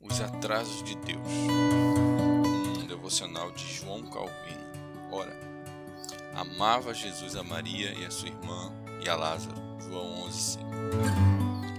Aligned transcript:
Os 0.00 0.20
atrasos 0.20 0.84
de 0.84 0.94
Deus. 0.96 1.26
Um 2.78 2.86
devocional 2.86 3.50
de 3.50 3.66
João 3.66 4.02
Calvino. 4.02 4.68
Ora, 5.10 5.36
amava 6.34 6.94
Jesus 6.94 7.34
a 7.34 7.42
Maria 7.42 7.92
e 7.94 8.04
a 8.04 8.10
sua 8.10 8.28
irmã 8.28 8.72
e 9.04 9.08
a 9.08 9.16
Lázaro. 9.16 9.56
João 9.80 10.24
11:5. 10.28 10.60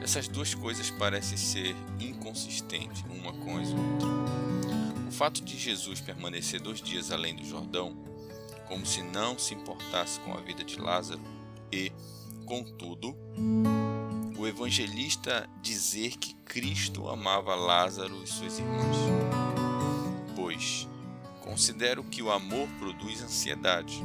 Essas 0.04 0.28
duas 0.28 0.54
coisas 0.54 0.90
parecem 0.92 1.38
ser 1.38 1.76
inconsistentes 2.00 3.04
uma 3.10 3.32
com 3.32 3.58
as 3.58 3.70
outras. 3.70 5.08
O 5.08 5.12
fato 5.12 5.42
de 5.42 5.58
Jesus 5.58 6.02
permanecer 6.02 6.60
dois 6.62 6.82
dias 6.82 7.12
além 7.12 7.36
do 7.36 7.46
Jordão, 7.46 7.96
como 8.68 8.86
se 8.86 9.02
não 9.02 9.40
se 9.40 9.54
importasse 9.54 10.20
com 10.22 10.34
a 10.34 10.42
vida 10.42 10.64
de 10.64 10.78
Lázaro, 10.78 11.22
e, 11.72 11.92
contudo, 12.46 13.16
evangelista 14.50 15.48
dizer 15.62 16.18
que 16.18 16.34
Cristo 16.46 17.08
amava 17.08 17.56
Lázaro 17.56 18.22
e 18.24 18.28
suas 18.28 18.60
irmãs. 18.60 18.98
Pois 20.36 20.88
considero 21.42 22.04
que 22.04 22.22
o 22.22 22.32
amor 22.32 22.68
produz 22.78 23.22
ansiedade. 23.24 24.04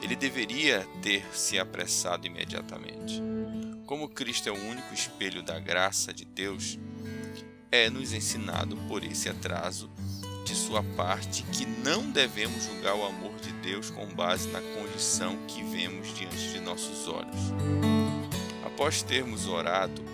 Ele 0.00 0.14
deveria 0.14 0.86
ter 1.02 1.26
se 1.32 1.58
apressado 1.58 2.26
imediatamente. 2.26 3.22
Como 3.86 4.08
Cristo 4.08 4.48
é 4.48 4.52
o 4.52 4.68
único 4.70 4.94
espelho 4.94 5.42
da 5.42 5.58
graça 5.58 6.12
de 6.12 6.24
Deus, 6.24 6.78
é 7.70 7.90
nos 7.90 8.12
ensinado 8.12 8.76
por 8.88 9.02
esse 9.02 9.28
atraso 9.28 9.90
de 10.44 10.54
sua 10.54 10.82
parte 10.82 11.42
que 11.44 11.66
não 11.66 12.10
devemos 12.10 12.64
julgar 12.64 12.94
o 12.94 13.04
amor 13.04 13.34
de 13.40 13.52
Deus 13.54 13.90
com 13.90 14.06
base 14.14 14.48
na 14.48 14.60
condição 14.60 15.36
que 15.48 15.62
vemos 15.64 16.14
diante 16.14 16.52
de 16.52 16.60
nossos 16.60 17.08
olhos. 17.08 18.03
Após 18.84 19.00
termos 19.00 19.46
orado, 19.46 20.04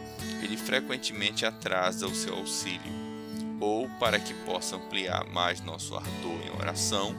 ele 0.41 0.57
frequentemente 0.57 1.45
atrasa 1.45 2.07
o 2.07 2.15
seu 2.15 2.37
auxílio, 2.37 2.93
ou 3.59 3.89
para 3.99 4.21
que 4.21 4.33
possa 4.33 4.77
ampliar 4.77 5.27
mais 5.27 5.61
nosso 5.61 5.97
ardor 5.97 6.41
em 6.47 6.57
oração, 6.57 7.13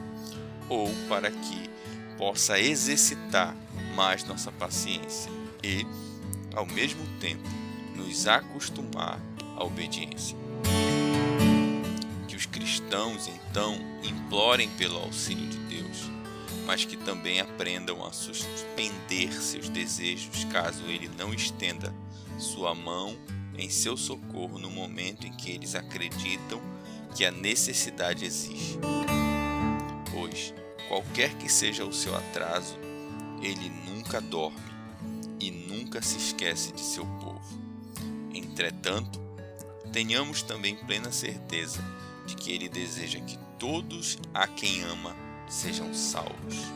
ou 0.66 0.88
para 1.10 1.30
que 1.30 1.68
possa 2.16 2.58
exercitar 2.58 3.54
mais 3.94 4.24
nossa 4.24 4.50
paciência 4.50 5.30
e, 5.62 5.86
ao 6.54 6.64
mesmo 6.64 7.06
tempo, 7.20 7.46
nos 7.96 8.26
acostumar 8.26 9.20
à 9.54 9.62
obediência. 9.62 10.34
Que 12.28 12.34
os 12.34 12.46
cristãos, 12.46 13.28
então, 13.28 13.78
implorem 14.02 14.70
pelo 14.70 14.98
auxílio 15.00 15.46
de 15.48 15.58
mas 16.72 16.86
que 16.86 16.96
também 16.96 17.38
aprendam 17.38 18.02
a 18.02 18.10
suspender 18.10 19.30
seus 19.42 19.68
desejos 19.68 20.44
caso 20.44 20.82
ele 20.84 21.06
não 21.18 21.34
estenda 21.34 21.94
sua 22.38 22.74
mão 22.74 23.14
em 23.58 23.68
seu 23.68 23.94
socorro 23.94 24.58
no 24.58 24.70
momento 24.70 25.26
em 25.26 25.32
que 25.34 25.50
eles 25.50 25.74
acreditam 25.74 26.62
que 27.14 27.26
a 27.26 27.30
necessidade 27.30 28.24
existe. 28.24 28.78
Pois, 30.10 30.54
qualquer 30.88 31.34
que 31.34 31.46
seja 31.46 31.84
o 31.84 31.92
seu 31.92 32.16
atraso, 32.16 32.78
ele 33.42 33.68
nunca 33.68 34.18
dorme 34.18 34.56
e 35.38 35.50
nunca 35.50 36.00
se 36.00 36.16
esquece 36.16 36.72
de 36.72 36.80
seu 36.80 37.04
povo. 37.04 37.60
Entretanto, 38.32 39.20
tenhamos 39.92 40.42
também 40.42 40.74
plena 40.74 41.12
certeza 41.12 41.84
de 42.26 42.34
que 42.34 42.50
ele 42.50 42.70
deseja 42.70 43.20
que 43.20 43.38
todos 43.58 44.16
a 44.32 44.46
quem 44.46 44.82
ama 44.84 45.14
sejam 45.52 45.92
salvos. 45.92 46.72